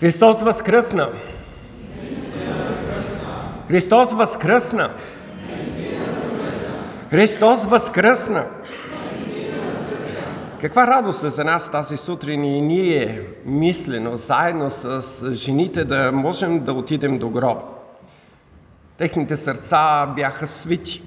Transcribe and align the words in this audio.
Христос 0.00 0.42
възкръсна! 0.42 1.08
Христос 3.68 4.12
възкръсна! 4.12 4.90
Христос 7.10 7.66
възкръсна! 7.66 8.46
Каква 10.60 10.86
радост 10.86 11.24
е 11.24 11.30
за 11.30 11.44
нас 11.44 11.70
тази 11.70 11.96
сутрин 11.96 12.44
и 12.44 12.60
ние 12.60 13.22
мислено, 13.44 14.16
заедно 14.16 14.70
с 14.70 15.02
жените 15.34 15.84
да 15.84 16.12
можем 16.12 16.64
да 16.64 16.72
отидем 16.72 17.18
до 17.18 17.30
гроба. 17.30 17.62
Техните 18.98 19.36
сърца 19.36 20.06
бяха 20.06 20.46
свити. 20.46 21.02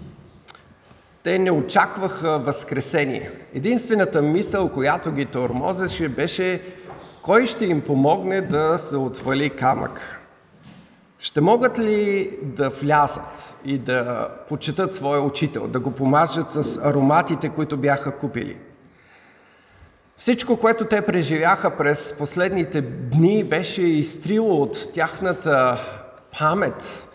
Те 1.24 1.40
не 1.40 1.52
очакваха 1.52 2.40
възкресение. 2.40 3.32
Единствената 3.54 4.22
мисъл, 4.22 4.70
която 4.70 5.12
ги 5.12 5.26
тормозеше, 5.26 6.10
беше 6.10 6.62
кой 7.24 7.46
ще 7.46 7.66
им 7.66 7.82
помогне 7.82 8.42
да 8.42 8.78
се 8.78 8.98
отвали 8.98 9.50
камък. 9.50 10.20
Ще 11.20 11.42
могат 11.42 11.80
ли 11.80 12.30
да 12.42 12.70
влязат 12.70 13.56
и 13.66 13.78
да 13.78 14.30
почитат 14.50 14.94
своя 14.94 15.22
учител, 15.22 15.68
да 15.68 15.80
го 15.80 15.92
помажат 15.92 16.52
с 16.52 16.78
ароматите, 16.84 17.50
които 17.50 17.78
бяха 17.78 18.18
купили? 18.18 18.58
Всичко, 20.16 20.58
което 20.58 20.86
те 20.86 21.02
преживяха 21.02 21.78
през 21.78 22.14
последните 22.18 22.82
дни, 22.82 23.44
беше 23.44 23.82
изтрило 23.82 24.62
от 24.62 24.94
тяхната 24.94 25.80
памет 26.40 27.10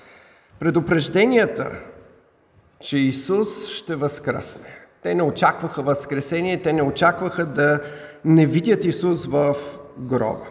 предупрежденията, 0.59 1.71
че 2.81 2.99
Исус 2.99 3.69
ще 3.69 3.97
възкръсне. 3.97 4.69
Те 5.03 5.15
не 5.15 5.23
очакваха 5.23 5.83
възкресение, 5.83 6.63
те 6.63 6.73
не 6.73 6.83
очакваха 6.83 7.47
да 7.47 7.81
не 8.25 8.47
видят 8.47 8.85
Исус 8.85 9.27
в 9.27 9.57
гроба. 9.99 10.47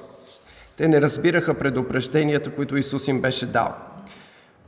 Те 0.77 0.87
не 0.87 1.01
разбираха 1.01 1.53
предупрежденията, 1.53 2.51
които 2.51 2.77
Исус 2.77 3.07
им 3.07 3.21
беше 3.21 3.45
дал. 3.45 3.75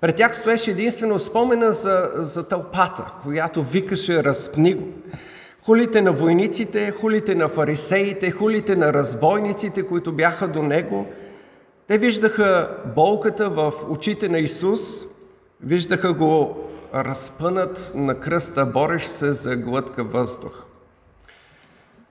Пред 0.02 0.16
тях 0.16 0.38
стоеше 0.38 0.72
единствено 0.72 1.20
спомена 1.20 1.74
за, 1.74 2.10
за 2.14 2.48
тълпата, 2.48 3.12
която 3.24 3.64
викаше 3.64 4.24
разпни 4.24 4.74
го. 4.74 4.88
Хулите 5.66 6.02
на 6.02 6.12
войниците, 6.12 6.92
хулите 6.92 7.36
на 7.36 7.50
фарисеите, 7.50 8.32
хулите 8.32 8.76
на 8.76 8.94
разбойниците, 8.94 9.84
които 9.84 10.12
бяха 10.12 10.48
до 10.48 10.64
него. 10.64 11.08
Те 11.88 11.98
виждаха 11.98 12.78
болката 12.96 13.50
в 13.50 13.74
очите 13.90 14.30
на 14.30 14.40
Исус, 14.40 15.06
виждаха 15.64 16.14
го 16.14 16.58
разпънат 16.96 17.92
на 17.96 18.20
кръста, 18.20 18.66
борещ 18.66 19.08
се 19.10 19.32
за 19.32 19.56
глътка 19.56 20.04
въздух. 20.04 20.66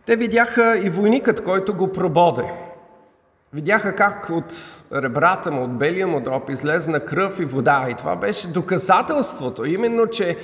Те 0.06 0.16
видяха 0.16 0.78
и 0.78 0.90
войникът, 0.90 1.44
който 1.44 1.74
го 1.74 1.92
прободе. 1.92 2.52
Видяха 3.52 3.94
как 3.94 4.30
от 4.30 4.82
ребрата 4.92 5.50
му, 5.50 5.64
от 5.64 5.78
белия 5.78 6.06
му 6.06 6.20
дроб 6.20 6.50
излезна 6.50 7.00
кръв 7.00 7.40
и 7.40 7.44
вода. 7.44 7.86
И 7.90 7.94
това 7.94 8.16
беше 8.16 8.48
доказателството, 8.48 9.64
именно, 9.64 10.06
че 10.06 10.36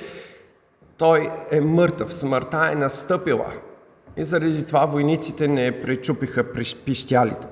той 0.97 1.31
е 1.51 1.61
мъртъв, 1.61 2.13
смъртта 2.13 2.69
е 2.71 2.75
настъпила. 2.75 3.45
И 4.17 4.23
заради 4.23 4.65
това 4.65 4.85
войниците 4.85 5.47
не 5.47 5.81
пречупиха 5.81 6.53
пищялите. 6.85 7.47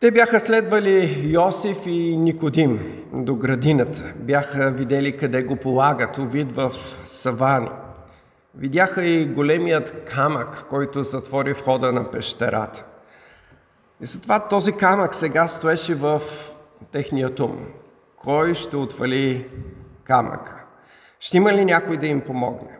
Те 0.00 0.10
бяха 0.10 0.40
следвали 0.40 1.22
Йосиф 1.24 1.86
и 1.86 2.16
Никодим 2.16 3.02
до 3.12 3.34
градината. 3.34 4.12
Бяха 4.16 4.70
видели 4.70 5.16
къде 5.16 5.42
го 5.42 5.56
полагат, 5.56 6.18
увид 6.18 6.56
в 6.56 6.72
савани. 7.04 7.68
Видяха 8.54 9.04
и 9.04 9.26
големият 9.26 10.04
камък, 10.04 10.66
който 10.70 11.02
затвори 11.02 11.52
входа 11.52 11.92
на 11.92 12.10
пещерата. 12.10 12.84
И 14.00 14.06
затова 14.06 14.48
този 14.48 14.72
камък 14.72 15.14
сега 15.14 15.48
стоеше 15.48 15.94
в 15.94 16.22
техния 16.92 17.30
ум. 17.40 17.66
Кой 18.16 18.54
ще 18.54 18.76
отвали 18.76 19.48
камъка? 20.04 20.64
Ще 21.20 21.36
има 21.36 21.52
ли 21.52 21.64
някой 21.64 21.96
да 21.96 22.06
им 22.06 22.20
помогне? 22.20 22.78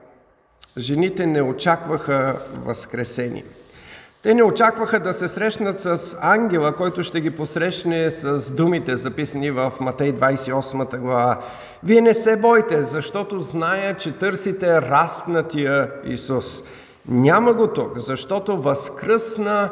Жените 0.77 1.27
не 1.27 1.43
очакваха 1.43 2.43
възкресение. 2.55 3.45
Те 4.23 4.34
не 4.34 4.43
очакваха 4.43 5.01
да 5.01 5.12
се 5.12 5.29
срещнат 5.29 5.81
с 5.81 6.17
ангела, 6.21 6.77
който 6.77 7.03
ще 7.03 7.21
ги 7.21 7.31
посрещне 7.31 8.11
с 8.11 8.51
думите, 8.53 8.97
записани 8.97 9.51
в 9.51 9.73
Матей 9.81 10.12
28 10.12 10.99
глава. 10.99 11.41
Вие 11.84 12.01
не 12.01 12.15
се 12.15 12.37
бойте, 12.37 12.83
защото 12.83 13.41
зная, 13.41 13.97
че 13.97 14.12
търсите 14.12 14.83
разпнатия 14.83 15.93
Исус. 16.05 16.65
Няма 17.09 17.55
го 17.55 17.67
тук, 17.67 17.99
защото 17.99 18.62
възкръсна, 18.62 19.71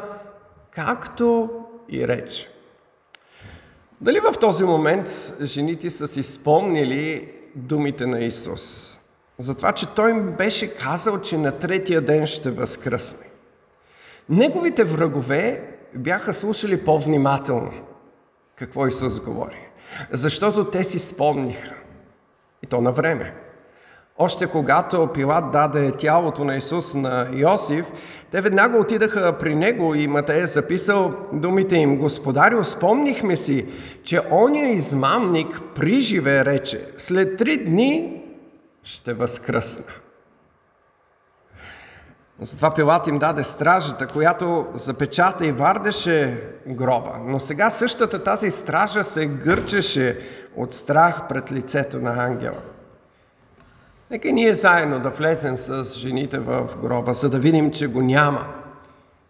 както 0.71 1.49
и 1.89 2.07
рече. 2.07 2.49
Дали 4.01 4.19
в 4.19 4.39
този 4.39 4.63
момент 4.63 5.33
жените 5.41 5.89
са 5.89 6.07
си 6.07 6.23
спомнили 6.23 7.31
думите 7.55 8.05
на 8.05 8.19
Исус? 8.19 8.99
За 9.37 9.55
това, 9.55 9.71
че 9.71 9.85
Той 9.85 10.09
им 10.09 10.31
беше 10.31 10.75
казал, 10.75 11.21
че 11.21 11.37
на 11.37 11.51
третия 11.51 12.01
ден 12.01 12.27
ще 12.27 12.51
възкръсне. 12.51 13.26
Неговите 14.29 14.83
врагове 14.83 15.63
бяха 15.95 16.33
слушали 16.33 16.83
по-внимателно 16.83 17.71
какво 18.55 18.87
Исус 18.87 19.19
говори. 19.19 19.69
Защото 20.11 20.65
те 20.65 20.83
си 20.83 20.99
спомниха. 20.99 21.75
И 22.63 22.67
то 22.67 22.81
на 22.81 22.91
време. 22.91 23.33
Още 24.17 24.47
когато 24.47 25.07
Пилат 25.13 25.51
даде 25.51 25.91
тялото 25.91 26.43
на 26.43 26.55
Исус 26.55 26.93
на 26.93 27.27
Йосиф, 27.33 27.85
те 28.31 28.41
веднага 28.41 28.77
отидаха 28.77 29.37
при 29.39 29.55
него 29.55 29.95
и 29.95 30.07
Матей 30.07 30.41
е 30.41 30.47
записал 30.47 31.13
думите 31.33 31.75
им. 31.75 31.97
Господарю, 31.97 32.63
спомнихме 32.63 33.35
си, 33.35 33.67
че 34.03 34.21
оня 34.31 34.69
измамник 34.69 35.61
при 35.75 35.99
живе 35.99 36.45
рече, 36.45 36.85
след 36.97 37.37
три 37.37 37.65
дни 37.65 38.23
ще 38.83 39.13
възкръсна. 39.13 39.85
Затова 42.41 42.73
Пилат 42.73 43.07
им 43.07 43.19
даде 43.19 43.43
стражата, 43.43 44.07
която 44.07 44.67
запечата 44.73 45.45
и 45.45 45.51
вардеше 45.51 46.43
гроба. 46.67 47.11
Но 47.21 47.39
сега 47.39 47.69
същата 47.71 48.23
тази 48.23 48.51
стража 48.51 49.03
се 49.03 49.25
гърчеше 49.25 50.19
от 50.55 50.73
страх 50.73 51.27
пред 51.29 51.51
лицето 51.51 51.99
на 51.99 52.23
ангела. 52.23 52.61
Нека 54.11 54.31
ние 54.31 54.53
заедно 54.53 54.99
да 54.99 55.09
влезем 55.09 55.57
с 55.57 55.83
жените 55.99 56.39
в 56.39 56.69
гроба, 56.81 57.13
за 57.13 57.29
да 57.29 57.39
видим, 57.39 57.71
че 57.71 57.87
го 57.87 58.01
няма. 58.01 58.45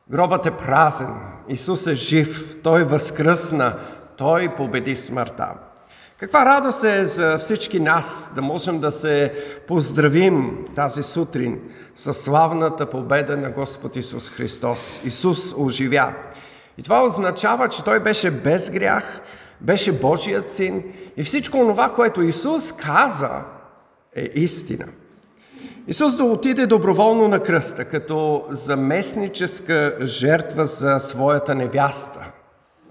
Гробът 0.09 0.45
е 0.45 0.51
празен, 0.51 1.13
Исус 1.47 1.87
е 1.87 1.95
жив, 1.95 2.61
Той 2.63 2.83
възкръсна, 2.83 3.77
Той 4.17 4.55
победи 4.55 4.95
смъртта. 4.95 5.53
Каква 6.19 6.45
радост 6.45 6.83
е 6.83 7.05
за 7.05 7.37
всички 7.37 7.79
нас 7.79 8.31
да 8.35 8.41
можем 8.41 8.79
да 8.79 8.91
се 8.91 9.33
поздравим 9.67 10.65
тази 10.75 11.03
сутрин 11.03 11.59
с 11.95 12.13
славната 12.13 12.89
победа 12.89 13.37
на 13.37 13.51
Господ 13.51 13.95
Исус 13.95 14.29
Христос. 14.29 15.01
Исус 15.05 15.53
оживя. 15.57 16.13
И 16.77 16.83
това 16.83 17.03
означава, 17.03 17.67
че 17.67 17.83
Той 17.83 17.99
беше 17.99 18.31
без 18.31 18.69
грях, 18.69 19.21
беше 19.61 19.91
Божият 19.91 20.49
син 20.49 20.83
и 21.17 21.23
всичко 21.23 21.57
това, 21.57 21.89
което 21.89 22.21
Исус 22.21 22.71
каза, 22.71 23.43
е 24.15 24.29
истина. 24.33 24.85
Исус 25.87 26.15
да 26.15 26.23
отиде 26.23 26.65
доброволно 26.65 27.27
на 27.27 27.39
кръста, 27.43 27.85
като 27.85 28.45
заместническа 28.49 29.97
жертва 30.01 30.65
за 30.65 30.99
своята 30.99 31.55
невяста– 31.55 32.31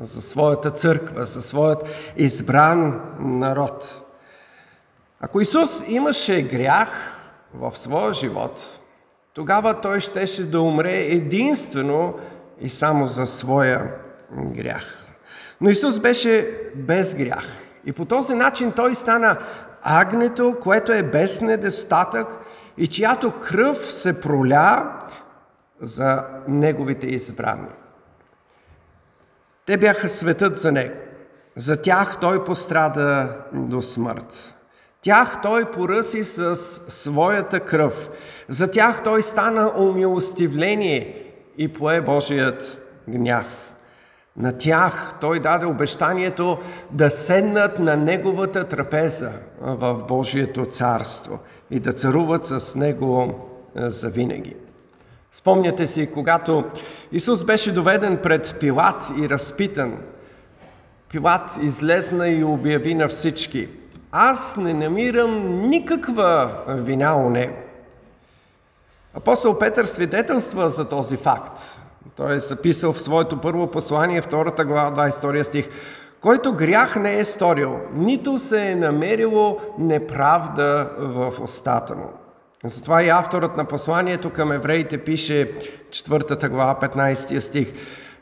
за 0.00 0.22
своята 0.22 0.70
църква, 0.70 1.24
за 1.24 1.42
своят 1.42 1.84
избран 2.16 3.00
народ. 3.18 4.02
Ако 5.20 5.40
Исус 5.40 5.84
имаше 5.88 6.42
грях 6.42 6.88
в 7.54 7.78
своя 7.78 8.12
живот, 8.12 8.80
тогава 9.34 9.80
той 9.80 10.00
щеше 10.00 10.50
да 10.50 10.60
умре 10.60 10.96
единствено 10.96 12.14
и 12.60 12.68
само 12.68 13.06
за 13.06 13.26
своя 13.26 13.94
грях. 14.32 15.04
Но 15.60 15.70
Исус 15.70 15.98
беше 16.00 16.60
без 16.74 17.14
грях. 17.14 17.46
И 17.86 17.92
по 17.92 18.04
този 18.04 18.34
начин 18.34 18.72
той 18.72 18.94
стана 18.94 19.38
агнето, 19.82 20.56
което 20.62 20.92
е 20.92 21.02
без 21.02 21.40
недостатък 21.40 22.26
и 22.78 22.86
чиято 22.86 23.32
кръв 23.40 23.92
се 23.92 24.20
проля 24.20 24.92
за 25.80 26.24
неговите 26.48 27.06
избрани. 27.06 27.68
Те 29.66 29.76
бяха 29.76 30.08
светът 30.08 30.58
за 30.58 30.72
него. 30.72 30.94
За 31.56 31.82
тях 31.82 32.20
той 32.20 32.44
пострада 32.44 33.36
до 33.52 33.82
смърт. 33.82 34.54
Тях 35.02 35.42
той 35.42 35.70
поръси 35.70 36.24
с 36.24 36.56
своята 36.88 37.60
кръв. 37.60 38.10
За 38.48 38.70
тях 38.70 39.02
той 39.02 39.22
стана 39.22 39.72
умилостивление 39.78 41.32
и 41.58 41.72
пое 41.72 42.00
Божият 42.00 42.80
гняв. 43.08 43.46
На 44.36 44.58
тях 44.58 45.14
той 45.20 45.40
даде 45.40 45.66
обещанието 45.66 46.58
да 46.90 47.10
седнат 47.10 47.78
на 47.78 47.96
неговата 47.96 48.64
трапеза 48.64 49.32
в 49.60 50.02
Божието 50.08 50.66
царство 50.66 51.38
и 51.70 51.80
да 51.80 51.92
царуват 51.92 52.46
с 52.46 52.74
него 52.74 53.34
завинаги. 53.76 54.56
Спомняте 55.32 55.86
си, 55.86 56.10
когато 56.12 56.64
Исус 57.12 57.44
беше 57.44 57.72
доведен 57.72 58.18
пред 58.22 58.56
Пилат 58.60 59.12
и 59.18 59.28
разпитан, 59.28 59.96
Пилат 61.08 61.58
излезна 61.62 62.28
и 62.28 62.44
обяви 62.44 62.94
на 62.94 63.08
всички, 63.08 63.68
аз 64.12 64.56
не 64.56 64.74
намирам 64.74 65.60
никаква 65.68 66.50
вина 66.68 67.16
у 67.16 67.30
него. 67.30 67.56
Апостол 69.14 69.58
Петър 69.58 69.84
свидетелства 69.84 70.70
за 70.70 70.88
този 70.88 71.16
факт. 71.16 71.80
Той 72.16 72.34
е 72.34 72.38
записал 72.38 72.92
в 72.92 73.00
своето 73.00 73.40
първо 73.40 73.70
послание, 73.70 74.22
втората 74.22 74.64
глава, 74.64 75.10
22 75.10 75.42
стих. 75.42 75.68
Който 76.20 76.52
грях 76.52 76.96
не 76.96 77.18
е 77.18 77.24
сторил, 77.24 77.78
нито 77.92 78.38
се 78.38 78.70
е 78.70 78.76
намерило 78.76 79.58
неправда 79.78 80.90
в 80.98 81.34
устата 81.40 81.94
му. 81.94 82.12
Затова 82.64 83.02
и 83.02 83.08
авторът 83.08 83.56
на 83.56 83.64
посланието 83.64 84.30
към 84.30 84.52
евреите 84.52 84.98
пише 84.98 85.52
4 85.90 86.48
глава, 86.48 86.78
15 86.82 87.38
стих. 87.38 87.72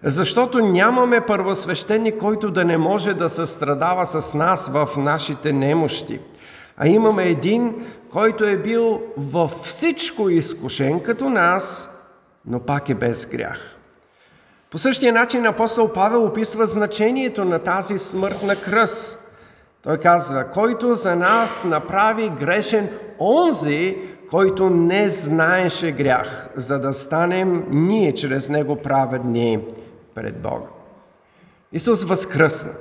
Защото 0.03 0.67
нямаме 0.67 1.21
първосвещеник, 1.21 2.19
който 2.19 2.51
да 2.51 2.65
не 2.65 2.79
може 2.79 3.15
да 3.15 3.29
състрадава 3.29 4.07
с 4.07 4.35
нас 4.35 4.69
в 4.69 4.89
нашите 4.97 5.53
немощи. 5.53 6.21
А 6.77 6.89
имаме 6.89 7.25
един, 7.25 7.87
който 8.13 8.45
е 8.45 8.57
бил 8.57 9.03
във 9.17 9.51
всичко 9.51 10.31
изкушен 10.31 11.01
като 11.01 11.29
нас, 11.29 11.91
но 12.47 12.61
пак 12.61 12.89
е 12.89 12.95
без 12.95 13.27
грях. 13.27 13.79
По 14.71 14.79
същия 14.79 15.13
начин 15.13 15.47
апостол 15.47 15.93
Павел 15.93 16.25
описва 16.25 16.67
значението 16.67 17.45
на 17.45 17.59
тази 17.59 17.99
смърт 17.99 18.43
на 18.43 18.57
кръст. 18.57 19.21
Той 19.83 19.99
казва, 19.99 20.51
който 20.51 20.95
за 20.95 21.17
нас 21.17 21.65
направи 21.65 22.33
грешен 22.41 22.89
онзи, 23.21 23.99
който 24.35 24.71
не 24.71 25.09
знаеше 25.09 25.93
грях, 25.93 26.49
за 26.57 26.79
да 26.79 26.93
станем 26.93 27.65
ние 27.71 28.15
чрез 28.15 28.49
него 28.49 28.77
праведни 28.77 29.65
пред 30.15 30.43
Бога. 30.43 30.67
Исус 31.73 32.05
възкръсна. 32.05 32.73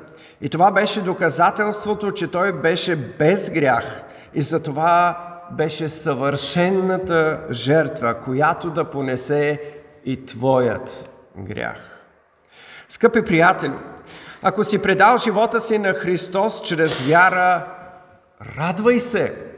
И 0.42 0.50
това 0.50 0.72
беше 0.72 1.02
доказателството, 1.02 2.12
че 2.12 2.32
Той 2.32 2.52
беше 2.52 2.96
без 2.96 3.50
грях 3.50 4.04
и 4.34 4.42
затова 4.42 5.18
беше 5.52 5.90
съвършенната 5.90 7.40
жертва, 7.52 8.14
която 8.14 8.70
да 8.70 8.90
понесе 8.90 9.62
и 10.06 10.26
Твоят 10.26 11.10
грях. 11.38 12.00
Скъпи 12.90 13.26
приятели, 13.26 13.76
ако 14.42 14.64
си 14.64 14.82
предал 14.82 15.18
живота 15.18 15.62
си 15.62 15.78
на 15.78 15.94
Христос 15.94 16.62
чрез 16.62 17.00
вяра, 17.00 17.66
радвай 18.58 19.00
се. 19.00 19.53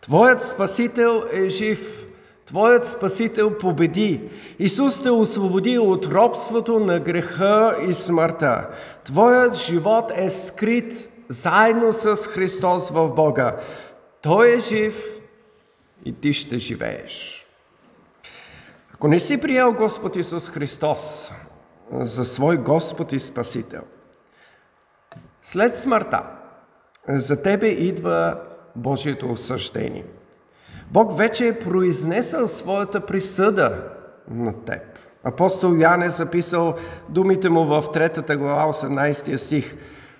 Твоят 0.00 0.42
Спасител 0.42 1.24
е 1.32 1.48
жив. 1.48 2.06
Твоят 2.46 2.86
Спасител 2.86 3.58
победи. 3.58 4.30
Исус 4.58 5.02
те 5.02 5.10
освободи 5.10 5.78
от 5.78 6.06
робството 6.06 6.80
на 6.80 7.00
греха 7.00 7.76
и 7.88 7.94
смъртта. 7.94 8.68
Твоят 9.04 9.54
живот 9.54 10.12
е 10.14 10.30
скрит 10.30 11.10
заедно 11.28 11.92
с 11.92 12.16
Христос 12.16 12.90
в 12.90 13.14
Бога. 13.14 13.56
Той 14.22 14.56
е 14.56 14.60
жив 14.60 15.20
и 16.04 16.12
ти 16.12 16.32
ще 16.32 16.58
живееш. 16.58 17.46
Ако 18.94 19.08
не 19.08 19.20
си 19.20 19.40
приел 19.40 19.72
Господ 19.72 20.16
Исус 20.16 20.50
Христос 20.50 21.32
за 21.92 22.24
свой 22.24 22.56
Господ 22.56 23.12
и 23.12 23.18
Спасител, 23.18 23.82
след 25.42 25.78
смъртта 25.78 26.22
за 27.08 27.42
тебе 27.42 27.66
идва 27.66 28.40
Божието 28.78 29.32
осъждение. 29.32 30.04
Бог 30.90 31.18
вече 31.18 31.48
е 31.48 31.58
произнесъл 31.58 32.48
своята 32.48 33.06
присъда 33.06 33.84
на 34.30 34.52
теб. 34.52 34.82
Апостол 35.24 35.76
Ян 35.78 36.02
е 36.02 36.10
записал 36.10 36.74
думите 37.08 37.48
му 37.48 37.64
в 37.64 37.82
3 37.82 38.36
глава 38.36 38.72
18 38.72 39.36
стих. 39.36 39.76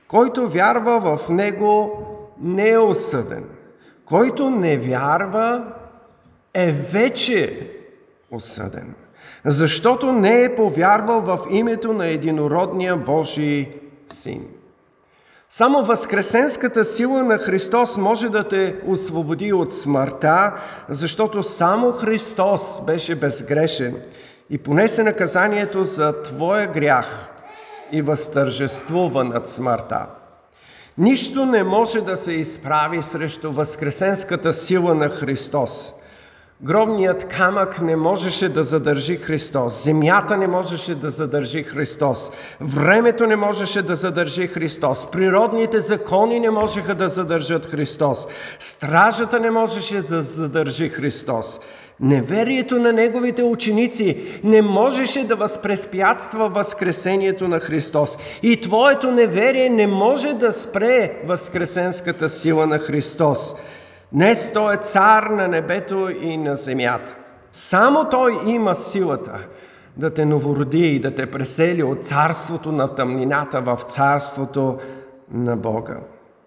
Който 0.09 0.49
вярва 0.49 1.17
в 1.17 1.29
Него 1.29 2.03
не 2.41 2.69
е 2.69 2.79
осъден. 2.79 3.45
Който 4.05 4.51
не 4.51 4.79
вярва 4.79 5.73
е 6.55 6.73
вече 6.73 7.71
осъден. 8.31 8.95
Защото 9.45 10.13
не 10.13 10.43
е 10.43 10.55
повярвал 10.55 11.21
в 11.21 11.39
името 11.51 11.93
на 11.93 12.07
единородния 12.07 12.97
Божий 12.97 13.81
Син. 14.09 14.58
Само 15.51 15.85
възкресенската 15.85 16.85
сила 16.85 17.25
на 17.25 17.39
Христос 17.39 17.97
може 17.97 18.29
да 18.29 18.49
те 18.49 18.77
освободи 18.87 19.53
от 19.53 19.75
смъртта, 19.75 20.55
защото 20.89 21.43
само 21.43 21.93
Христос 21.93 22.83
беше 22.87 23.15
безгрешен 23.15 24.03
и 24.51 24.59
понесе 24.59 25.03
наказанието 25.03 25.85
за 25.85 26.23
твоя 26.23 26.73
грях 26.73 27.29
и 27.93 28.03
възтържествува 28.03 29.25
над 29.25 29.49
смъртта. 29.49 30.07
Нищо 30.99 31.47
не 31.47 31.63
може 31.63 32.01
да 32.01 32.17
се 32.17 32.33
изправи 32.33 33.03
срещу 33.03 33.53
възкресенската 33.53 34.53
сила 34.53 34.95
на 34.95 35.09
Христос– 35.09 35.95
Гробният 36.63 37.25
камък 37.25 37.83
не 37.83 37.97
можеше 37.97 38.49
да 38.49 38.65
задържи 38.65 39.17
Христос. 39.17 39.85
Земята 39.85 40.37
не 40.37 40.47
можеше 40.47 40.95
да 40.95 41.11
задържи 41.11 41.63
Христос. 41.63 42.31
Времето 42.61 43.27
не 43.27 43.37
можеше 43.37 43.83
да 43.83 43.95
задържи 43.95 44.47
Христос. 44.47 45.11
Природните 45.11 45.81
закони 45.81 46.41
не 46.41 46.51
можеха 46.51 46.95
да 46.95 47.09
задържат 47.09 47.67
Христос. 47.67 48.29
Стражата 48.59 49.41
не 49.41 49.51
можеше 49.51 50.03
да 50.03 50.23
задържи 50.23 50.89
Христос. 50.89 51.61
Неверието 52.01 52.79
на 52.79 52.93
неговите 52.93 53.43
ученици 53.43 54.41
не 54.45 54.63
можеше 54.63 55.25
да 55.25 55.37
възпреспятства 55.37 56.49
възкресението 56.49 57.49
на 57.49 57.61
Христос. 57.61 58.19
И 58.43 58.61
твоето 58.61 59.11
неверие 59.11 59.69
не 59.69 59.87
може 59.87 60.35
да 60.35 60.53
спре 60.53 61.23
възкресенската 61.27 62.29
сила 62.29 62.67
на 62.67 62.79
Христос. 62.79 63.55
Днес 64.13 64.53
Той 64.53 64.75
е 64.75 64.77
цар 64.77 65.23
на 65.23 65.49
небето 65.49 66.09
и 66.21 66.37
на 66.37 66.57
земята. 66.57 67.17
Само 67.53 68.09
Той 68.11 68.39
има 68.47 68.75
силата 68.75 69.47
да 69.97 70.15
те 70.15 70.25
новороди 70.25 70.87
и 70.87 71.01
да 71.01 71.15
те 71.15 71.31
пресели 71.31 71.83
от 71.83 72.07
царството 72.07 72.73
на 72.73 72.95
тъмнината 72.95 73.61
в 73.61 73.79
царството 73.89 74.79
на 75.33 75.57
Бога. 75.57 75.97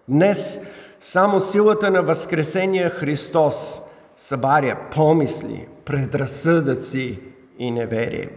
Днес 0.08 0.60
само 1.00 1.40
силата 1.40 1.90
на 1.90 2.02
Възкресения 2.02 2.90
Христос 2.90 3.82
събаря 4.16 4.78
помисли, 4.90 5.66
предразсъдъци 5.84 7.20
и 7.58 7.70
неверие. 7.70 8.28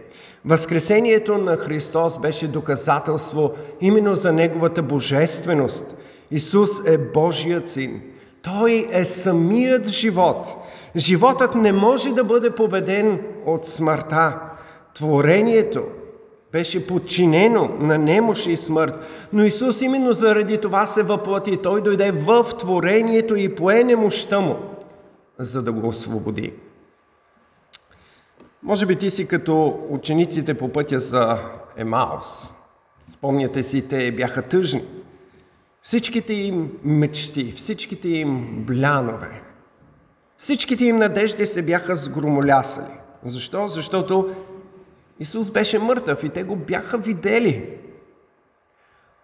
Възкресението 0.44 1.38
на 1.38 1.56
Христос 1.56 2.18
беше 2.18 2.48
доказателство 2.48 3.52
именно 3.80 4.14
за 4.14 4.32
Неговата 4.32 4.82
божественост. 4.82 5.96
Исус 6.30 6.70
е 6.86 6.98
Божият 6.98 7.70
син– 7.70 8.02
той 8.46 8.88
е 8.90 9.04
самият 9.04 9.88
живот. 9.88 10.56
Животът 10.96 11.54
не 11.54 11.72
може 11.72 12.10
да 12.10 12.24
бъде 12.24 12.50
победен 12.50 13.20
от 13.46 13.66
смъртта. 13.66 14.40
Творението 14.94 15.84
беше 16.52 16.86
подчинено 16.86 17.70
на 17.78 17.98
немощ 17.98 18.46
и 18.46 18.56
смърт, 18.56 18.94
но 19.32 19.44
Исус 19.44 19.82
именно 19.82 20.12
заради 20.12 20.58
това 20.58 20.86
се 20.86 21.02
въплати. 21.02 21.56
Той 21.56 21.82
дойде 21.82 22.10
в 22.10 22.44
творението 22.58 23.36
и 23.36 23.54
пое 23.54 23.84
немощта 23.84 24.40
му, 24.40 24.56
за 25.38 25.62
да 25.62 25.72
го 25.72 25.88
освободи. 25.88 26.52
Може 28.62 28.86
би 28.86 28.96
ти 28.96 29.10
си 29.10 29.26
като 29.26 29.84
учениците 29.88 30.54
по 30.54 30.68
пътя 30.68 30.98
за 30.98 31.38
Емаус. 31.76 32.52
Спомняте 33.10 33.62
си, 33.62 33.82
те 33.82 34.12
бяха 34.12 34.42
тъжни. 34.42 34.84
Всичките 35.86 36.32
им 36.32 36.78
мечти, 36.84 37.52
всичките 37.56 38.08
им 38.08 38.64
блянове, 38.66 39.42
всичките 40.36 40.84
им 40.84 40.96
надежди 40.96 41.46
се 41.46 41.62
бяха 41.62 41.96
сгромолясали. 41.96 42.94
Защо? 43.24 43.68
Защото 43.68 44.34
Исус 45.20 45.50
беше 45.50 45.78
мъртъв 45.78 46.24
и 46.24 46.28
те 46.28 46.42
го 46.42 46.56
бяха 46.56 46.98
видели. 46.98 47.78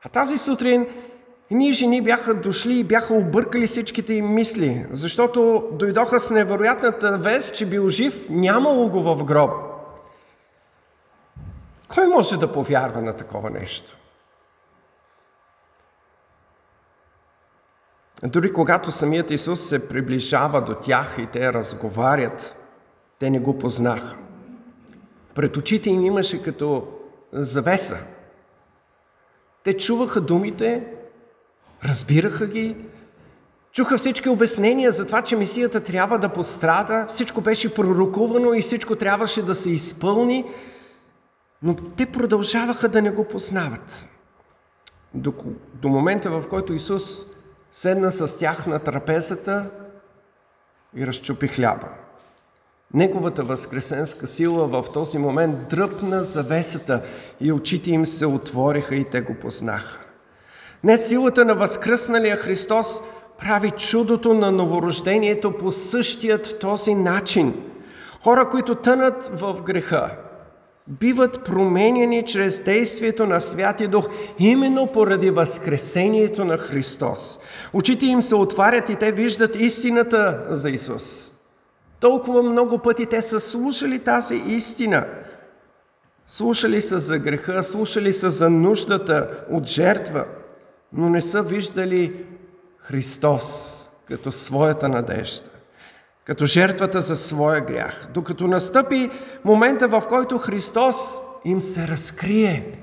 А 0.05 0.09
тази 0.09 0.39
сутрин 0.39 0.87
ние 1.51 1.73
жени 1.73 2.03
бяха 2.03 2.35
дошли 2.35 2.75
и 2.75 2.85
бяха 2.85 3.15
объркали 3.15 3.67
всичките 3.67 4.15
им 4.15 4.35
мисли, 4.35 4.87
защото 4.91 5.69
дойдоха 5.73 6.21
с 6.21 6.31
невероятната 6.31 7.19
вест, 7.19 7.55
че 7.55 7.67
бил 7.67 7.89
жив, 7.89 8.27
нямало 8.31 8.89
го 8.89 9.03
в 9.03 9.25
гроба. 9.25 9.57
Кой 11.89 12.07
може 12.07 12.37
да 12.37 12.53
повярва 12.53 13.03
на 13.03 13.13
такова 13.13 13.51
нещо? 13.51 13.97
Дори 18.23 18.53
когато 18.53 18.93
самият 18.93 19.31
Исус 19.31 19.61
се 19.61 19.89
приближава 19.89 20.61
до 20.61 20.75
тях 20.75 21.17
и 21.19 21.27
те 21.27 21.53
разговарят, 21.53 22.57
те 23.19 23.31
не 23.31 23.39
го 23.41 23.59
познаха. 23.59 24.17
Пред 25.35 25.57
очите 25.57 25.91
им 25.91 26.03
имаше 26.03 26.43
като 26.43 26.89
завеса. 27.33 27.99
Те 29.65 29.77
чуваха 29.77 30.21
думите, 30.21 30.87
разбираха 31.85 32.47
ги, 32.47 32.77
Чуха 33.73 33.99
всички 33.99 34.29
обяснения 34.29 34.93
за 34.93 35.07
това, 35.07 35.23
че 35.23 35.37
Месията 35.37 35.81
трябва 35.81 36.19
да 36.19 36.29
пострада, 36.29 37.07
всичко 37.09 37.41
беше 37.41 37.75
пророкувано 37.75 38.55
и 38.55 38.63
всичко 38.63 38.97
трябваше 38.97 39.43
да 39.43 39.55
се 39.55 39.71
изпълни, 39.71 40.45
но 41.63 41.75
те 41.75 42.07
продължаваха 42.07 42.89
да 42.89 43.03
не 43.03 43.11
го 43.11 43.25
познават. 43.25 44.09
До, 45.15 45.35
до 45.75 45.89
момента, 45.89 46.31
в 46.31 46.49
който 46.49 46.73
Исус 46.73 47.27
седна 47.73 48.13
с 48.13 48.37
тях 48.37 48.67
на 48.67 48.79
трапезата 48.79 49.71
и 50.97 51.07
разчупи 51.07 51.49
хляба. 51.49 51.89
Неговата 52.95 53.43
възкресенска 53.45 54.27
сила 54.27 54.67
в 54.67 54.85
този 54.93 55.19
момент 55.19 55.69
дръпна 55.69 56.25
завесата 56.25 57.03
и 57.41 57.53
очите 57.53 57.91
им 57.91 58.07
се 58.07 58.27
отвориха 58.27 58.97
и 58.97 59.05
те 59.05 59.21
го 59.21 59.35
познаха. 59.35 59.99
Не 60.85 60.99
силата 60.99 61.45
на 61.45 61.55
възкръсналия 61.55 62.37
Христос 62.37 63.03
прави 63.39 63.71
чудото 63.71 64.35
на 64.35 64.53
новорождението 64.53 65.59
по 65.59 65.73
същият 65.73 66.59
този 66.61 66.95
начин. 66.95 67.63
Хора, 68.23 68.51
които 68.51 68.75
тънат 68.75 69.31
в 69.35 69.63
греха, 69.63 70.17
биват 70.89 71.45
променени 71.45 72.25
чрез 72.27 72.63
действието 72.63 73.27
на 73.27 73.41
Святи 73.41 73.87
Дух, 73.87 74.09
именно 74.39 74.87
поради 74.87 75.31
възкресението 75.31 76.45
на 76.45 76.59
Христос. 76.59 77.39
Очите 77.73 78.07
им 78.07 78.23
се 78.23 78.35
отварят 78.35 78.89
и 78.89 78.97
те 78.97 79.13
виждат 79.13 79.57
истината 79.57 80.45
за 80.49 80.71
Исус. 80.71 81.33
Толкова 82.01 82.43
много 82.43 82.79
пъти 82.79 83.07
те 83.07 83.23
са 83.23 83.41
слушали 83.41 83.99
тази 83.99 84.37
истина. 84.37 85.07
Слушали 86.27 86.83
са 86.83 86.99
за 86.99 87.19
греха, 87.19 87.63
слушали 87.63 88.13
са 88.13 88.31
за 88.31 88.51
нуждата 88.51 89.45
от 89.51 89.67
жертва, 89.67 90.25
но 90.93 91.09
не 91.09 91.21
са 91.21 91.43
виждали 91.43 92.25
Христос 92.79 93.79
като 94.09 94.33
своята 94.33 94.89
надежда, 94.89 95.51
като 96.25 96.47
жертвата 96.47 97.01
за 97.01 97.17
своя 97.17 97.61
грях, 97.61 98.09
докато 98.15 98.49
настъпи 98.49 99.11
момента, 99.45 99.89
в 99.89 100.03
който 100.09 100.39
Христос 100.39 101.23
им 101.45 101.61
се 101.61 101.89
разкрие. 101.89 102.79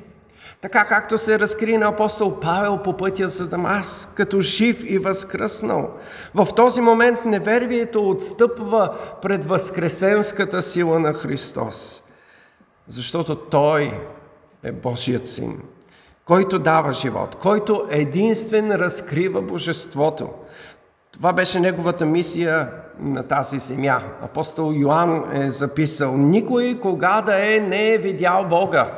Така 0.62 0.86
както 0.86 1.18
се 1.18 1.40
разкри 1.40 1.78
на 1.78 1.88
апостол 1.88 2.40
Павел 2.40 2.78
по 2.84 2.98
пътя 2.98 3.28
за 3.28 3.48
Дамас, 3.48 4.10
като 4.16 4.42
жив 4.42 4.84
и 4.84 4.98
възкръснал. 4.98 5.90
В 6.36 6.48
този 6.56 6.82
момент 6.82 7.26
неверието 7.26 8.10
отстъпва 8.10 8.94
пред 9.22 9.46
възкресенската 9.46 10.62
сила 10.62 11.00
на 11.00 11.14
Христос, 11.14 12.04
защото 12.88 13.36
Той 13.36 13.94
е 14.64 14.72
Божият 14.72 15.28
син 15.28 15.62
който 16.30 16.60
дава 16.60 16.94
живот, 16.94 17.36
който 17.36 17.88
единствен 17.90 18.72
разкрива 18.72 19.42
Божеството. 19.42 20.30
Това 21.20 21.34
беше 21.34 21.60
неговата 21.60 22.06
мисия 22.06 22.70
на 23.00 23.24
тази 23.24 23.60
земя. 23.60 24.02
Апостол 24.22 24.74
Йоанн 24.74 25.24
е 25.34 25.50
записал, 25.50 26.18
никой 26.18 26.80
кога 26.80 27.22
да 27.22 27.56
е 27.56 27.60
не 27.60 27.94
е 27.94 27.98
видял 27.98 28.46
Бога. 28.50 28.92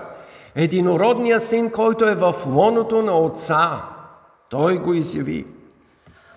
Единородният 0.56 1.44
син, 1.44 1.70
който 1.70 2.06
е 2.06 2.16
в 2.16 2.36
лоното 2.48 3.02
на 3.02 3.18
Отца, 3.20 3.82
той 4.50 4.78
го 4.78 4.94
изяви. 4.94 5.46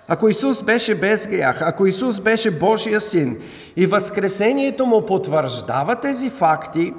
Ако 0.08 0.28
Исус 0.28 0.62
беше 0.62 0.94
без 0.94 1.26
грях, 1.26 1.62
ако 1.62 1.86
Исус 1.86 2.20
беше 2.20 2.58
Божия 2.58 3.00
син 3.00 3.38
и 3.76 3.86
възкресението 3.86 4.86
му 4.86 5.06
потвърждава 5.06 5.96
тези 5.96 6.30
факти, 6.30 6.94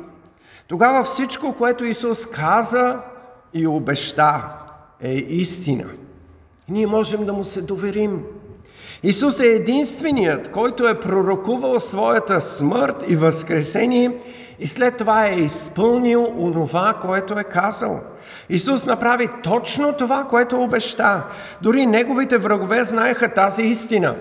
тогава 0.68 1.04
всичко, 1.04 1.56
което 1.58 1.86
Исус 1.86 2.26
каза, 2.26 3.00
и 3.54 3.68
обеща 3.68 4.44
е 5.02 5.14
истина. 5.14 5.86
Ние 6.70 6.88
можем 6.88 7.26
да 7.26 7.34
му 7.34 7.44
се 7.44 7.62
доверим. 7.62 8.24
Исус 9.08 9.40
е 9.40 9.46
единственият, 9.46 10.52
който 10.52 10.88
е 10.88 11.00
пророкувал 11.00 11.80
своята 11.80 12.42
смърт 12.42 13.04
и 13.08 13.16
възкресение 13.16 14.18
и 14.60 14.68
след 14.68 14.98
това 14.98 15.28
е 15.28 15.40
изпълнил 15.40 16.34
онова, 16.38 16.94
което 17.02 17.40
е 17.40 17.44
казал. 17.44 18.02
Исус 18.50 18.86
направи 18.86 19.28
точно 19.44 19.94
това, 19.94 20.24
което 20.24 20.62
обеща. 20.62 21.24
Дори 21.62 21.86
неговите 21.86 22.38
врагове 22.38 22.84
знаеха 22.84 23.34
тази 23.34 23.64
истина. 23.64 24.16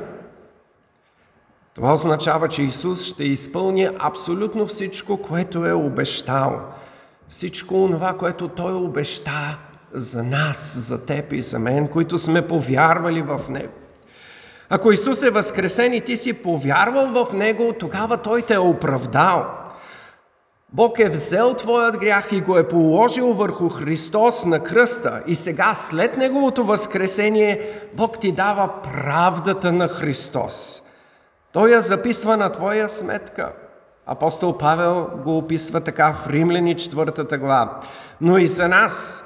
Това 1.74 1.92
означава, 1.92 2.48
че 2.48 2.62
Исус 2.62 3.04
ще 3.04 3.24
изпълни 3.24 3.88
абсолютно 3.98 4.66
всичко, 4.66 5.16
което 5.16 5.66
е 5.66 5.72
обещал 5.72 6.60
всичко 7.28 7.88
това, 7.90 8.12
което 8.12 8.48
Той 8.48 8.72
обеща 8.72 9.58
за 9.92 10.22
нас, 10.22 10.76
за 10.78 11.06
теб 11.06 11.32
и 11.32 11.40
за 11.40 11.58
мен, 11.58 11.88
които 11.88 12.18
сме 12.18 12.46
повярвали 12.46 13.22
в 13.22 13.40
Него. 13.48 13.83
Ако 14.74 14.92
Исус 14.92 15.22
е 15.22 15.30
възкресен 15.30 15.92
и 15.92 16.00
ти 16.00 16.16
си 16.16 16.32
повярвал 16.32 17.24
в 17.24 17.32
Него, 17.32 17.72
тогава 17.78 18.16
Той 18.16 18.42
те 18.42 18.54
е 18.54 18.58
оправдал. 18.58 19.46
Бог 20.72 20.98
е 20.98 21.08
взел 21.08 21.54
твоят 21.54 21.98
грях 21.98 22.28
и 22.32 22.40
го 22.40 22.58
е 22.58 22.68
положил 22.68 23.32
върху 23.32 23.68
Христос 23.68 24.44
на 24.44 24.60
кръста. 24.60 25.22
И 25.26 25.34
сега, 25.34 25.74
след 25.74 26.16
Неговото 26.16 26.64
възкресение, 26.64 27.60
Бог 27.96 28.20
ти 28.20 28.32
дава 28.32 28.70
правдата 28.82 29.72
на 29.72 29.88
Христос. 29.88 30.82
Той 31.52 31.70
я 31.70 31.80
записва 31.80 32.36
на 32.36 32.52
твоя 32.52 32.88
сметка– 32.88 33.52
Апостол 34.06 34.58
Павел 34.58 35.08
го 35.24 35.38
описва 35.38 35.80
така 35.80 36.12
в 36.12 36.30
Римляни 36.30 36.76
4 36.76 37.38
глава. 37.38 37.80
Но 38.20 38.38
и 38.38 38.46
за 38.46 38.68
нас, 38.68 39.24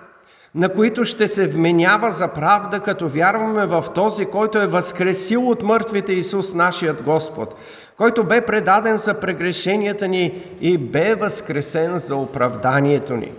на 0.55 0.75
които 0.75 1.05
ще 1.05 1.29
се 1.29 1.49
вменява 1.49 2.13
за 2.13 2.29
правда, 2.29 2.81
като 2.81 3.09
вярваме 3.09 3.67
в 3.67 3.85
този, 3.95 4.27
който 4.27 4.59
е 4.59 4.67
възкресил 4.67 5.49
от 5.49 5.63
мъртвите 5.63 6.13
Исус, 6.13 6.55
нашият 6.55 7.03
Господ, 7.03 7.55
който 7.97 8.25
бе 8.25 8.41
предаден 8.41 8.97
за 8.97 9.21
прегрешенията 9.21 10.09
ни 10.09 10.43
и 10.61 10.79
бе 10.79 11.15
възкресен 11.15 11.99
за 11.99 12.17
оправданието 12.17 13.17
ни. 13.17 13.33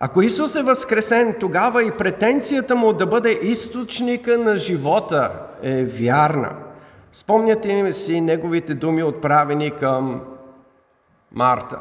Ако 0.00 0.22
Исус 0.22 0.56
е 0.56 0.62
възкресен, 0.62 1.34
тогава 1.40 1.84
и 1.84 1.90
претенцията 1.90 2.76
му 2.76 2.92
да 2.92 3.06
бъде 3.06 3.38
източника 3.42 4.38
на 4.38 4.56
живота 4.56 5.30
е 5.62 5.84
вярна. 5.84 6.50
Спомняте 7.12 7.92
си 7.92 8.20
неговите 8.20 8.74
думи 8.74 9.02
отправени 9.02 9.70
към 9.70 10.20
Марта. 11.32 11.78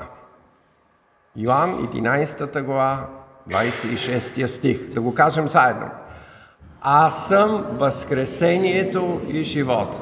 Йоан 1.36 1.88
11 1.88 2.64
глава, 2.64 3.08
26 3.50 4.46
стих. 4.46 4.90
Да 4.90 5.02
го 5.02 5.16
кажем 5.16 5.48
заедно. 5.48 5.90
Аз 6.82 7.28
съм 7.28 7.66
възкресението 7.72 9.22
и 9.28 9.44
живот. 9.44 10.02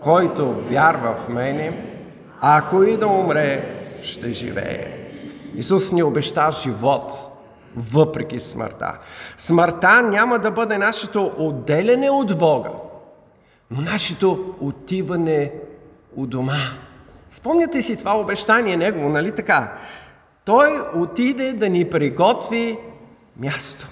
Който 0.00 0.52
вярва 0.52 1.14
в 1.14 1.28
мене, 1.28 1.96
ако 2.40 2.82
и 2.82 2.96
да 2.96 3.06
умре, 3.06 3.68
ще 4.02 4.30
живее. 4.30 5.10
Исус 5.54 5.92
ни 5.92 6.02
обеща 6.02 6.50
живот 6.50 7.30
въпреки 7.76 8.40
смъртта. 8.40 8.98
Смъртта 9.36 10.02
няма 10.02 10.38
да 10.38 10.50
бъде 10.50 10.78
нашето 10.78 11.32
отделяне 11.38 12.10
от 12.10 12.38
Бога, 12.38 12.70
но 13.70 13.80
нашето 13.80 14.54
отиване 14.60 15.52
у 16.16 16.26
дома. 16.26 16.58
Спомняте 17.30 17.82
си 17.82 17.96
това 17.96 18.18
обещание 18.18 18.76
негово, 18.76 19.08
нали 19.08 19.32
така? 19.32 19.72
Той 20.44 20.80
отиде 20.94 21.52
да 21.52 21.68
ни 21.68 21.90
приготви 21.90 22.78
място. 23.36 23.88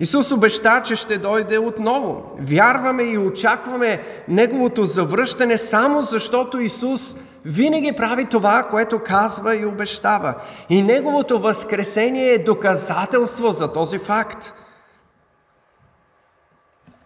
Исус 0.00 0.32
обеща, 0.32 0.82
че 0.84 0.96
ще 0.96 1.18
дойде 1.18 1.58
отново. 1.58 2.36
Вярваме 2.40 3.02
и 3.02 3.18
очакваме 3.18 4.00
Неговото 4.28 4.84
завръщане 4.84 5.58
само 5.58 6.02
защото 6.02 6.60
Исус 6.60 7.16
винаги 7.44 7.92
прави 7.92 8.24
това, 8.24 8.62
което 8.62 8.98
казва 8.98 9.56
и 9.56 9.66
обещава. 9.66 10.34
И 10.70 10.82
Неговото 10.82 11.40
възкресение 11.40 12.28
е 12.28 12.38
доказателство 12.38 13.52
за 13.52 13.72
този 13.72 13.98
факт. 13.98 14.54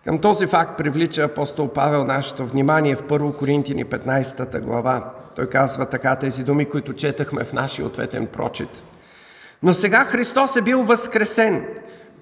Към 0.04 0.18
този 0.18 0.46
факт 0.46 0.78
привлича 0.78 1.22
апостол 1.22 1.68
Павел 1.68 2.04
нашето 2.04 2.46
внимание 2.46 2.96
в 2.96 3.02
1 3.02 3.36
Коринтини 3.36 3.84
15 3.84 4.60
глава. 4.60 5.10
Той 5.36 5.46
казва 5.46 5.86
така 5.86 6.16
тези 6.16 6.44
думи, 6.44 6.64
които 6.64 6.92
четахме 6.92 7.44
в 7.44 7.52
нашия 7.52 7.86
ответен 7.86 8.26
прочит. 8.26 8.82
Но 9.62 9.74
сега 9.74 10.04
Христос 10.04 10.56
е 10.56 10.62
бил 10.62 10.82
възкресен, 10.82 11.66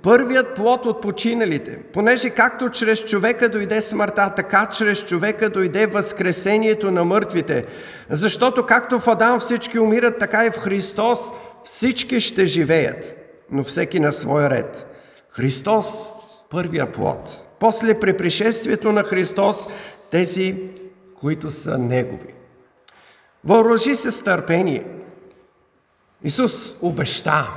първият 0.03 0.55
плод 0.55 0.87
от 0.87 1.03
починалите, 1.03 1.79
понеже 1.93 2.31
както 2.31 2.71
чрез 2.71 3.05
човека 3.05 3.49
дойде 3.49 3.81
смъртта, 3.81 4.33
така 4.37 4.67
чрез 4.67 5.05
човека 5.05 5.51
дойде 5.51 5.87
възкресението 5.87 6.91
на 6.91 7.05
мъртвите. 7.05 7.65
Защото 8.11 8.67
както 8.67 9.01
в 9.01 9.09
Адам 9.09 9.41
всички 9.41 9.79
умират, 9.79 10.19
така 10.19 10.47
и 10.47 10.51
в 10.51 10.59
Христос 10.59 11.33
всички 11.65 12.21
ще 12.21 12.47
живеят, 12.47 13.15
но 13.51 13.65
всеки 13.65 14.01
на 14.01 14.13
своя 14.13 14.51
ред. 14.51 14.87
Христос– 15.31 16.13
първия 16.51 16.93
плод. 16.93 17.45
После 17.61 18.01
при 18.01 18.17
пришествието 18.17 18.93
на 18.93 19.03
Христос 19.03 19.69
тези, 20.11 20.57
които 21.21 21.51
са 21.51 21.79
Негови. 21.79 22.35
Въоръжи 23.47 23.97
се 23.97 24.11
с 24.11 24.25
търпение. 24.25 24.85
Исус 26.25 26.77
обеща 26.83 27.49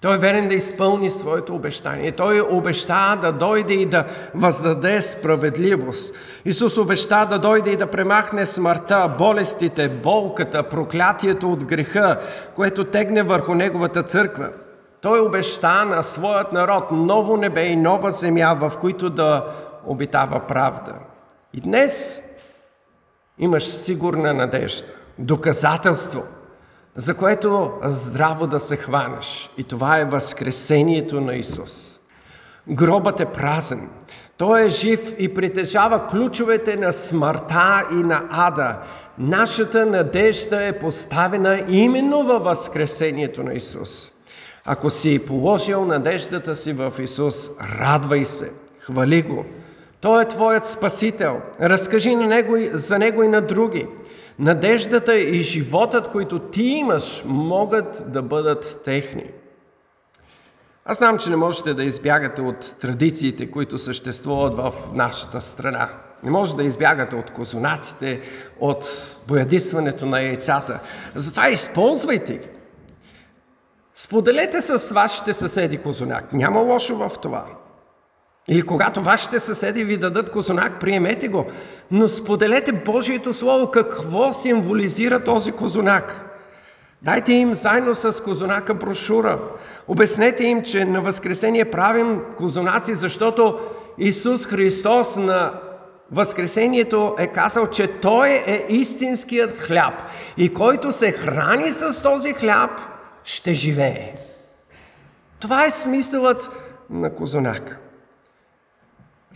Той 0.00 0.14
е 0.14 0.18
верен 0.18 0.48
да 0.48 0.54
изпълни 0.54 1.10
своето 1.10 1.54
обещание. 1.54 2.12
Той 2.12 2.40
обеща 2.40 3.18
да 3.20 3.32
дойде 3.32 3.74
и 3.74 3.86
да 3.86 4.04
въздаде 4.34 5.02
справедливост. 5.02 6.14
Исус 6.44 6.78
обеща 6.78 7.26
да 7.30 7.38
дойде 7.38 7.70
и 7.70 7.76
да 7.76 7.86
премахне 7.86 8.46
смъртта, 8.46 9.14
болестите, 9.18 9.88
болката, 9.88 10.62
проклятието 10.62 11.52
от 11.52 11.64
греха, 11.64 12.20
което 12.56 12.84
тегне 12.84 13.22
върху 13.22 13.54
Неговата 13.54 14.02
църква. 14.02 14.50
Той 15.00 15.20
обеща 15.20 15.84
на 15.84 16.02
своят 16.02 16.52
народ 16.52 16.84
ново 16.92 17.36
небе 17.36 17.66
и 17.66 17.76
нова 17.76 18.10
земя, 18.10 18.56
в 18.60 18.72
които 18.80 19.10
да 19.10 19.44
обитава 19.86 20.40
правда. 20.40 20.92
И 21.54 21.60
днес 21.60 22.22
имаш 23.38 23.64
сигурна 23.64 24.34
надежда, 24.34 24.92
доказателство– 25.18 26.22
за 26.96 27.14
което 27.14 27.72
здраво 27.82 28.46
да 28.46 28.60
се 28.60 28.76
хванеш. 28.76 29.50
И 29.58 29.64
това 29.64 29.98
е 29.98 30.04
възкресението 30.04 31.20
на 31.20 31.34
Исус. 31.34 32.00
Гробът 32.68 33.20
е 33.20 33.26
празен. 33.26 33.90
Той 34.36 34.64
е 34.64 34.68
жив 34.68 35.14
и 35.18 35.34
притежава 35.34 36.06
ключовете 36.06 36.76
на 36.76 36.92
смъртта 36.92 37.82
и 37.92 37.94
на 37.94 38.22
ада. 38.30 38.78
Нашата 39.18 39.86
надежда 39.86 40.66
е 40.66 40.78
поставена 40.78 41.64
именно 41.68 42.22
във 42.22 42.44
възкресението 42.44 43.42
на 43.42 43.54
Исус. 43.54 44.12
Ако 44.64 44.90
си 44.90 45.18
положил 45.18 45.84
надеждата 45.84 46.54
си 46.54 46.72
в 46.72 46.92
Исус, 47.00 47.50
радвай 47.80 48.24
се, 48.24 48.52
хвали 48.80 49.22
Го. 49.22 49.44
Той 50.06 50.22
е 50.22 50.28
Твоят 50.28 50.66
Спасител. 50.66 51.40
Разкажи 51.60 52.14
на 52.14 52.26
него, 52.26 52.56
за 52.72 52.98
Него 52.98 53.22
и 53.22 53.28
на 53.28 53.40
други. 53.40 53.86
Надеждата 54.38 55.18
и 55.18 55.42
животът, 55.42 56.08
които 56.08 56.38
ти 56.38 56.62
имаш, 56.62 57.22
могат 57.26 58.12
да 58.12 58.22
бъдат 58.22 58.80
техни. 58.84 59.30
Аз 60.84 60.98
знам, 60.98 61.18
че 61.18 61.30
не 61.30 61.36
можете 61.36 61.74
да 61.74 61.84
избягате 61.84 62.42
от 62.42 62.76
традициите, 62.80 63.50
които 63.50 63.78
съществуват 63.78 64.56
в 64.56 64.72
нашата 64.94 65.40
страна. 65.40 65.88
Не 66.22 66.30
може 66.30 66.56
да 66.56 66.64
избягате 66.64 67.16
от 67.16 67.30
козунаците, 67.30 68.20
от 68.60 68.86
боядисването 69.28 70.06
на 70.06 70.20
яйцата. 70.20 70.80
Затова 71.14 71.48
използвайте 71.48 72.32
ги. 72.32 72.48
Споделете 73.94 74.60
с 74.60 74.94
вашите 74.94 75.32
съседи 75.32 75.78
козуняк. 75.78 76.32
Няма 76.32 76.60
лошо 76.60 76.96
в 76.96 77.10
това. 77.22 77.46
Или 78.48 78.62
когато 78.62 79.02
вашите 79.02 79.40
съседи 79.40 79.84
ви 79.84 79.96
дадат 79.96 80.30
козунак, 80.30 80.80
приемете 80.80 81.28
го. 81.28 81.46
Но 81.90 82.08
споделете 82.08 82.72
Божието 82.72 83.34
Слово 83.34 83.70
какво 83.70 84.32
символизира 84.32 85.24
този 85.24 85.52
козунак. 85.52 86.22
Дайте 87.02 87.32
им 87.32 87.54
заедно 87.54 87.94
с 87.94 88.22
козунака 88.24 88.74
брошура. 88.74 89.38
Обяснете 89.88 90.44
им, 90.44 90.62
че 90.62 90.84
на 90.84 91.00
Възкресение 91.00 91.70
правим 91.70 92.20
козунаци, 92.36 92.94
защото 92.94 93.58
Исус 93.98 94.46
Христос 94.46 95.16
на 95.16 95.52
Възкресението 96.12 97.14
е 97.18 97.26
казал, 97.26 97.66
че 97.66 97.88
Той 97.88 98.28
е 98.28 98.66
истинският 98.68 99.58
хляб 99.58 99.94
и 100.36 100.54
който 100.54 100.92
се 100.92 101.12
храни 101.12 101.72
с 101.72 102.02
този 102.02 102.32
хляб, 102.32 102.70
ще 103.24 103.54
живее. 103.54 104.14
Това 105.40 105.66
е 105.66 105.70
смисълът 105.70 106.50
на 106.90 107.14
козунака. 107.14 107.76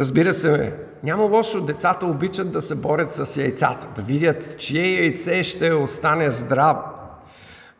Разбира 0.01 0.35
се, 0.35 0.75
няма 1.03 1.25
лошо, 1.25 1.61
децата 1.61 2.07
обичат 2.07 2.51
да 2.51 2.63
се 2.63 2.75
борят 2.75 3.15
с 3.15 3.37
яйцата, 3.37 3.87
да 3.97 4.03
видят, 4.03 4.59
чие 4.59 5.01
яйце 5.01 5.43
ще 5.43 5.73
остане 5.73 6.31
здраво. 6.31 6.81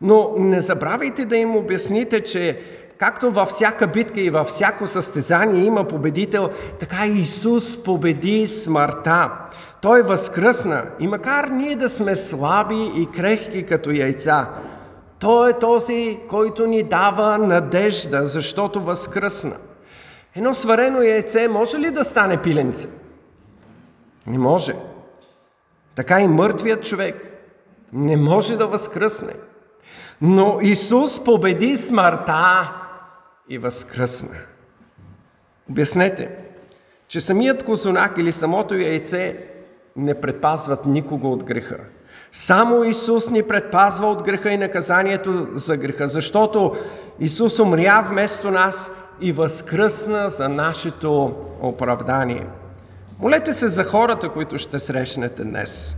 Но 0.01 0.33
не 0.37 0.61
забравяйте 0.61 1.25
да 1.25 1.37
им 1.37 1.55
обясните, 1.55 2.23
че 2.23 2.59
както 2.97 3.31
във 3.31 3.49
всяка 3.49 3.87
битка 3.87 4.21
и 4.21 4.29
във 4.29 4.47
всяко 4.47 4.87
състезание 4.87 5.63
има 5.63 5.87
победител, 5.87 6.49
така 6.79 7.05
Исус 7.05 7.83
победи 7.83 8.47
смъртта. 8.47 9.31
Той 9.81 10.01
възкръсна 10.01 10.83
и 10.99 11.07
макар 11.07 11.47
ние 11.47 11.75
да 11.75 11.89
сме 11.89 12.15
слаби 12.15 12.91
и 12.95 13.07
крехки 13.15 13.65
като 13.65 13.91
яйца, 13.91 14.49
Той 15.19 15.49
е 15.49 15.59
този, 15.59 16.19
който 16.29 16.67
ни 16.67 16.83
дава 16.83 17.37
надежда, 17.37 18.25
защото 18.25 18.81
възкръсна. 18.81 19.55
Едно 20.35 20.53
сварено 20.53 21.01
яйце 21.01 21.47
може 21.47 21.77
ли 21.77 21.91
да 21.91 22.03
стане 22.03 22.41
пиленце? 22.41 22.87
Не 24.27 24.37
може. 24.37 24.75
Така 25.95 26.19
и 26.21 26.27
мъртвият 26.27 26.85
човек 26.85 27.31
не 27.93 28.17
може 28.17 28.57
да 28.57 28.67
възкръсне. 28.67 29.33
Но 30.21 30.59
Исус 30.61 31.23
победи 31.23 31.77
смъртта 31.77 32.71
и 33.49 33.57
възкръсна. 33.57 34.35
Обяснете, 35.69 36.37
че 37.07 37.21
самият 37.21 37.63
козунак 37.63 38.17
или 38.17 38.31
самото 38.31 38.75
яйце 38.75 39.37
не 39.95 40.21
предпазват 40.21 40.85
никого 40.85 41.31
от 41.31 41.43
греха. 41.43 41.77
Само 42.31 42.83
Исус 42.83 43.29
ни 43.29 43.43
предпазва 43.43 44.07
от 44.07 44.23
греха 44.23 44.51
и 44.51 44.57
наказанието 44.57 45.47
за 45.53 45.77
греха, 45.77 46.07
защото 46.07 46.75
Исус 47.19 47.59
умря 47.59 48.07
вместо 48.09 48.51
нас 48.51 48.91
и 49.21 49.31
възкръсна 49.31 50.29
за 50.29 50.49
нашето 50.49 51.35
оправдание. 51.61 52.47
Молете 53.19 53.53
се 53.53 53.67
за 53.67 53.83
хората, 53.83 54.29
които 54.29 54.57
ще 54.57 54.79
срещнете 54.79 55.43
днес. 55.43 55.95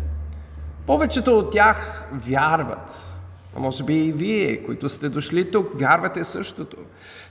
Повечето 0.87 1.37
от 1.37 1.51
тях 1.51 2.07
вярват, 2.13 3.21
а 3.57 3.59
може 3.59 3.83
би 3.83 3.93
и 3.93 4.11
вие, 4.11 4.63
които 4.63 4.89
сте 4.89 5.09
дошли 5.09 5.51
тук, 5.51 5.79
вярвате 5.79 6.23
същото, 6.23 6.77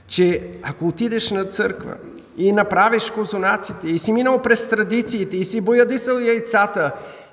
че 0.07 0.49
ако 0.63 0.87
отидеш 0.87 1.31
на 1.31 1.43
църква 1.43 1.93
и 2.37 2.51
направиш 2.51 3.11
козунаците, 3.11 3.87
и 3.87 3.99
си 3.99 4.11
минал 4.11 4.41
през 4.41 4.69
традициите, 4.69 5.37
и 5.37 5.45
си 5.45 5.61
боядисал 5.61 6.17
яйцата, 6.17 6.91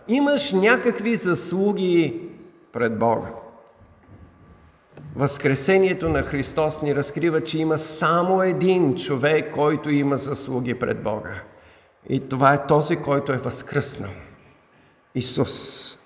имаш 0.09 0.53
някакви 0.53 1.17
заслуги 1.17 2.21
пред 2.73 2.99
Бога. 2.99 3.29
Възкресението 5.17 6.09
на 6.09 6.23
Христос 6.23 6.83
ни 6.83 6.95
разкрива, 6.95 7.43
че 7.43 7.59
има 7.59 7.79
само 7.79 8.43
един 8.43 8.95
човек, 8.95 9.55
който 9.55 9.91
има 9.91 10.17
заслуги 10.17 10.75
пред 10.75 11.03
Бога. 11.03 11.35
И 12.09 12.21
това 12.21 12.55
е 12.55 12.67
този, 12.67 12.97
който 12.97 13.33
е 13.33 13.37
възкръснал. 13.37 14.11
Исус. 15.15 15.99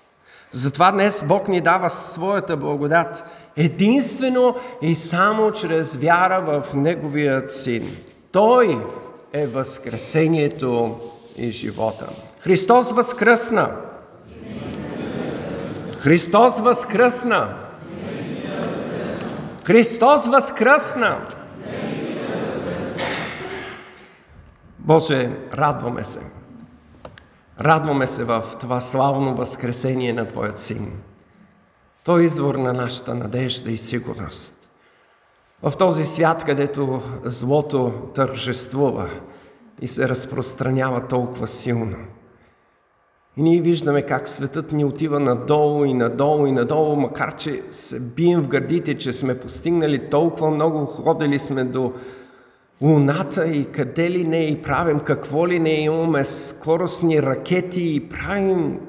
Затова 0.51 0.91
днес 0.91 1.23
Бог 1.27 1.47
ни 1.47 1.61
дава 1.61 1.89
своята 1.89 2.57
благодат 2.57 3.23
единствено 3.57 4.55
и 4.81 4.95
само 4.95 5.51
чрез 5.51 5.95
вяра 5.95 6.41
в 6.41 6.73
Неговият 6.73 7.51
Син. 7.51 7.97
Той 8.31 8.85
е 9.33 9.47
възкресението 9.47 10.99
и 11.37 11.51
живота. 11.51 12.09
Христос 12.39 12.91
възкръсна. 12.91 13.71
Христос 15.99 16.59
възкръсна. 16.59 17.64
Христос 19.65 20.27
възкръсна! 20.27 21.27
Боже, 24.79 25.31
радваме 25.53 26.03
се. 26.03 26.19
Радваме 27.61 28.07
се 28.07 28.23
в 28.23 28.43
това 28.59 28.79
славно 28.79 29.35
възкресение 29.35 30.13
на 30.13 30.27
Твоят 30.27 30.59
Син. 30.59 30.91
Той 32.03 32.21
е 32.21 32.25
извор 32.25 32.55
на 32.55 32.73
нашата 32.73 33.15
надежда 33.15 33.71
и 33.71 33.77
сигурност. 33.77 34.71
В 35.63 35.77
този 35.77 36.03
свят, 36.03 36.43
където 36.43 37.01
злото 37.23 37.93
тържествува 38.15 39.09
и 39.81 39.87
се 39.87 40.09
разпространява 40.09 41.07
толкова 41.07 41.47
силно– 41.47 41.97
и 43.37 43.41
ние 43.41 43.61
виждаме 43.61 44.01
как 44.01 44.27
светът 44.27 44.71
ни 44.71 44.85
отива 44.85 45.19
надолу 45.19 45.85
и 45.85 45.93
надолу 45.93 46.47
и 46.47 46.51
надолу, 46.51 46.95
макар 46.95 47.35
че 47.35 47.63
се 47.71 47.99
бием 47.99 48.41
в 48.41 48.47
гърдите, 48.47 48.97
че 48.97 49.13
сме 49.13 49.39
постигнали 49.39 50.09
толкова 50.09 50.51
много, 50.51 50.85
ходили 50.85 51.39
сме 51.39 51.63
до 51.63 51.93
Луната 52.81 53.47
и 53.47 53.65
къде 53.71 54.11
ли 54.11 54.27
не 54.27 54.37
и 54.37 54.61
правим 54.61 54.99
какво 54.99 55.47
ли 55.47 55.59
не 55.59 55.73
имаме 55.73 56.23
скоростни 56.23 57.21
ракети 57.21 57.95
и 57.95 58.09
правим 58.09 58.79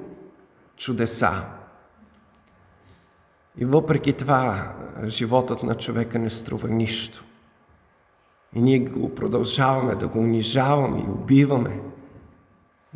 чудеса. 0.76 1.44
И 3.58 3.64
въпреки 3.64 4.12
това 4.12 4.72
животът 5.04 5.62
на 5.62 5.74
човека 5.74 6.18
не 6.18 6.30
струва 6.30 6.68
нищо. 6.68 7.24
И 8.54 8.62
ние 8.62 8.78
го 8.78 9.14
продължаваме 9.14 9.94
да 9.94 10.08
го 10.08 10.18
унижаваме 10.18 10.98
и 10.98 11.10
убиваме. 11.10 11.80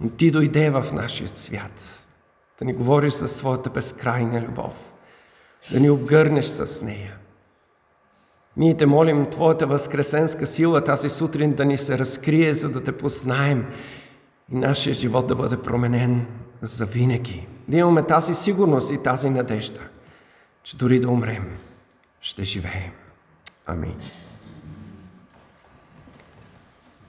Но 0.00 0.10
ти 0.10 0.30
дойде 0.30 0.70
в 0.70 0.86
нашия 0.92 1.28
свят 1.28 2.06
да 2.58 2.64
ни 2.64 2.72
говориш 2.72 3.12
за 3.12 3.28
своята 3.28 3.70
безкрайна 3.70 4.42
любов, 4.42 4.92
да 5.72 5.80
ни 5.80 5.90
обгърнеш 5.90 6.46
с 6.46 6.82
нея. 6.82 7.16
Ние 8.56 8.76
те 8.76 8.86
молим 8.86 9.30
Твоята 9.30 9.66
възкресенска 9.66 10.46
сила 10.46 10.84
тази 10.84 11.08
сутрин 11.08 11.54
да 11.54 11.64
ни 11.64 11.78
се 11.78 11.98
разкрие, 11.98 12.54
за 12.54 12.68
да 12.68 12.84
те 12.84 12.96
познаем 12.96 13.66
и 14.52 14.56
нашия 14.56 14.94
живот 14.94 15.26
да 15.26 15.34
бъде 15.34 15.62
променен 15.62 16.26
за 16.62 16.86
винаги. 16.86 17.46
Да 17.68 17.76
имаме 17.76 18.06
тази 18.06 18.34
сигурност 18.34 18.90
и 18.90 19.02
тази 19.02 19.30
надежда, 19.30 19.80
че 20.62 20.76
дори 20.76 21.00
да 21.00 21.08
умрем, 21.08 21.56
ще 22.20 22.44
живеем. 22.44 22.92
Амин. 23.66 23.96